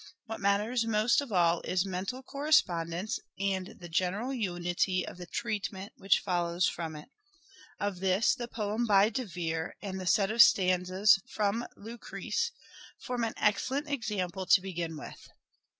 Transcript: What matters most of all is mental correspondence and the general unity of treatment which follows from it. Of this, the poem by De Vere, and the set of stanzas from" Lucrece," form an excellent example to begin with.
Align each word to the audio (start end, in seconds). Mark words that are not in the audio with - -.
What 0.25 0.39
matters 0.41 0.83
most 0.87 1.21
of 1.21 1.31
all 1.31 1.61
is 1.61 1.85
mental 1.85 2.23
correspondence 2.23 3.19
and 3.39 3.75
the 3.79 3.87
general 3.87 4.33
unity 4.33 5.05
of 5.07 5.21
treatment 5.29 5.93
which 5.95 6.21
follows 6.25 6.65
from 6.65 6.95
it. 6.95 7.09
Of 7.79 7.99
this, 7.99 8.33
the 8.33 8.47
poem 8.47 8.87
by 8.87 9.09
De 9.09 9.25
Vere, 9.27 9.75
and 9.79 10.01
the 10.01 10.07
set 10.07 10.31
of 10.31 10.41
stanzas 10.41 11.19
from" 11.27 11.67
Lucrece," 11.85 12.51
form 12.97 13.23
an 13.23 13.35
excellent 13.37 13.87
example 13.89 14.47
to 14.47 14.59
begin 14.59 14.97
with. 14.97 15.29